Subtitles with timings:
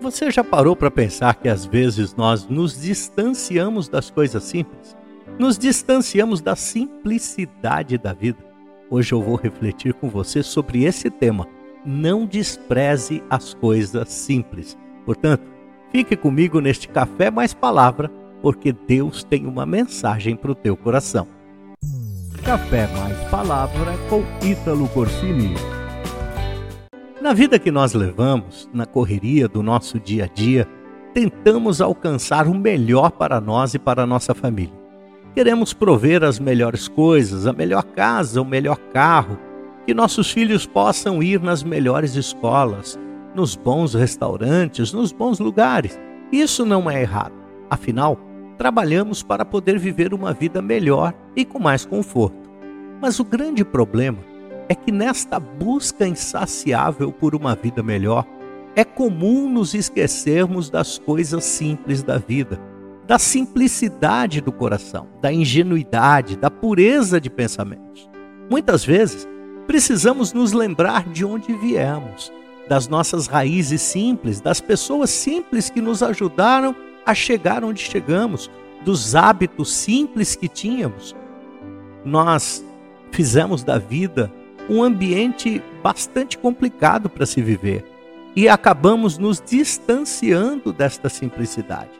[0.00, 4.96] Você já parou para pensar que às vezes nós nos distanciamos das coisas simples?
[5.38, 8.38] Nos distanciamos da simplicidade da vida?
[8.88, 11.46] Hoje eu vou refletir com você sobre esse tema.
[11.84, 14.76] Não despreze as coisas simples.
[15.04, 15.42] Portanto,
[15.92, 18.10] fique comigo neste café mais palavra,
[18.40, 21.28] porque Deus tem uma mensagem para o teu coração.
[22.42, 25.54] Café mais palavra com Ítalo Corsini.
[27.20, 30.66] Na vida que nós levamos, na correria do nosso dia a dia,
[31.12, 34.72] tentamos alcançar o melhor para nós e para a nossa família.
[35.34, 39.38] Queremos prover as melhores coisas, a melhor casa, o melhor carro,
[39.84, 42.98] que nossos filhos possam ir nas melhores escolas,
[43.34, 46.00] nos bons restaurantes, nos bons lugares.
[46.32, 47.34] Isso não é errado.
[47.68, 48.18] Afinal,
[48.56, 52.48] trabalhamos para poder viver uma vida melhor e com mais conforto.
[52.98, 54.29] Mas o grande problema
[54.70, 58.24] é que nesta busca insaciável por uma vida melhor,
[58.76, 62.56] é comum nos esquecermos das coisas simples da vida,
[63.04, 68.08] da simplicidade do coração, da ingenuidade, da pureza de pensamentos.
[68.48, 69.26] Muitas vezes,
[69.66, 72.32] precisamos nos lembrar de onde viemos,
[72.68, 78.48] das nossas raízes simples, das pessoas simples que nos ajudaram a chegar onde chegamos,
[78.84, 81.16] dos hábitos simples que tínhamos.
[82.04, 82.64] Nós
[83.10, 84.32] fizemos da vida
[84.70, 87.84] um ambiente bastante complicado para se viver
[88.36, 91.90] e acabamos nos distanciando desta simplicidade.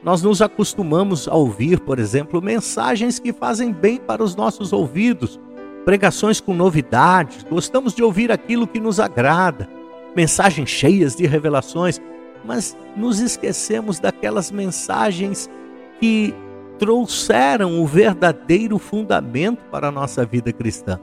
[0.00, 5.40] Nós nos acostumamos a ouvir, por exemplo, mensagens que fazem bem para os nossos ouvidos,
[5.84, 9.68] pregações com novidades, gostamos de ouvir aquilo que nos agrada,
[10.14, 12.00] mensagens cheias de revelações,
[12.44, 15.50] mas nos esquecemos daquelas mensagens
[15.98, 16.32] que
[16.78, 21.00] trouxeram o verdadeiro fundamento para a nossa vida cristã.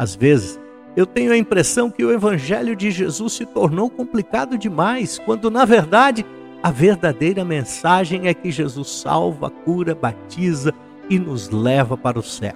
[0.00, 0.58] Às vezes,
[0.96, 5.66] eu tenho a impressão que o Evangelho de Jesus se tornou complicado demais, quando na
[5.66, 6.24] verdade
[6.62, 10.72] a verdadeira mensagem é que Jesus salva, cura, batiza
[11.10, 12.54] e nos leva para o céu.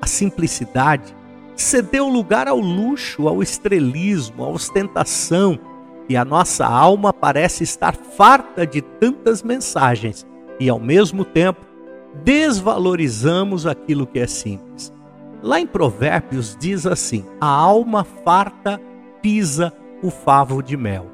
[0.00, 1.12] A simplicidade
[1.56, 5.58] cedeu lugar ao luxo, ao estrelismo, à ostentação,
[6.08, 10.24] e a nossa alma parece estar farta de tantas mensagens
[10.60, 11.66] e, ao mesmo tempo,
[12.22, 14.94] desvalorizamos aquilo que é simples.
[15.42, 18.80] Lá em Provérbios diz assim: a alma farta
[19.22, 21.06] pisa o favo de mel.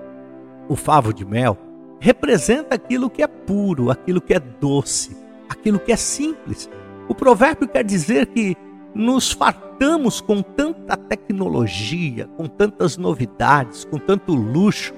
[0.69, 1.59] O favo de mel
[2.00, 5.16] representa aquilo que é puro, aquilo que é doce,
[5.49, 6.69] aquilo que é simples.
[7.09, 8.56] O provérbio quer dizer que
[8.94, 14.94] nos fartamos com tanta tecnologia, com tantas novidades, com tanto luxo,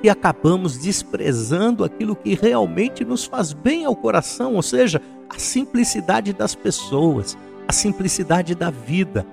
[0.00, 6.32] que acabamos desprezando aquilo que realmente nos faz bem ao coração, ou seja, a simplicidade
[6.32, 7.36] das pessoas,
[7.68, 9.26] a simplicidade da vida.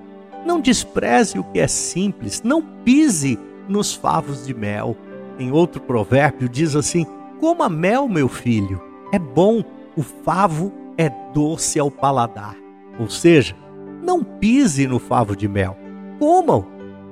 [0.44, 4.96] Não despreze o que é simples, não pise nos favos de mel.
[5.38, 7.06] Em outro provérbio diz assim:
[7.40, 8.80] Coma mel, meu filho,
[9.12, 9.64] é bom,
[9.96, 12.56] o favo é doce ao paladar.
[12.98, 13.56] Ou seja,
[14.02, 15.76] não pise no favo de mel,
[16.18, 16.66] coma-o,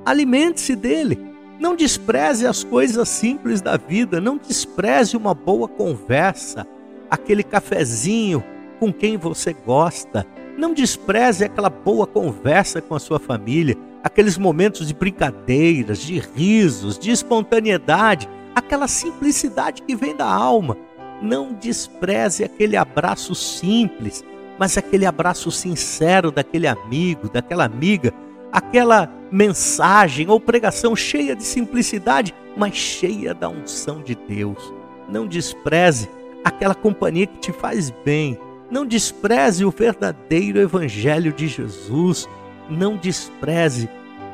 [0.05, 1.33] alimente-se dele.
[1.59, 6.67] Não despreze as coisas simples da vida, não despreze uma boa conversa,
[7.09, 8.43] aquele cafezinho
[8.79, 10.25] com quem você gosta,
[10.57, 16.97] não despreze aquela boa conversa com a sua família, aqueles momentos de brincadeiras, de risos,
[16.97, 20.77] de espontaneidade, aquela simplicidade que vem da alma.
[21.21, 24.23] Não despreze aquele abraço simples,
[24.59, 28.13] mas aquele abraço sincero daquele amigo, daquela amiga,
[28.51, 34.73] aquela mensagem ou pregação cheia de simplicidade, mas cheia da unção de Deus.
[35.09, 36.09] Não despreze
[36.43, 38.37] aquela companhia que te faz bem,
[38.73, 42.27] não despreze o verdadeiro Evangelho de Jesus.
[42.67, 43.87] Não despreze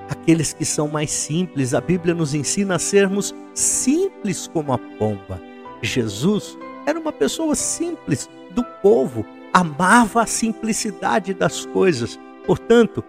[0.09, 1.73] aqueles que são mais simples.
[1.73, 5.41] A Bíblia nos ensina a sermos simples como a pomba.
[5.81, 6.57] Jesus
[6.87, 12.17] era uma pessoa simples do povo, amava a simplicidade das coisas.
[12.45, 13.03] Portanto,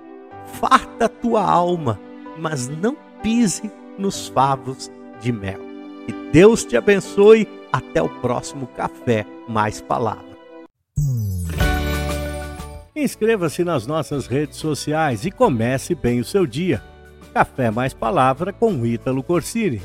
[0.60, 1.98] farta a tua alma,
[2.38, 5.60] mas não pise nos favos de mel.
[6.06, 7.46] Que Deus te abençoe.
[7.72, 10.29] Até o próximo café mais palavras.
[13.00, 16.82] Inscreva-se nas nossas redes sociais e comece bem o seu dia.
[17.32, 19.80] Café Mais Palavra com Ítalo Corsini.